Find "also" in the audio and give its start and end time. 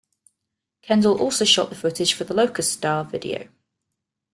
1.21-1.45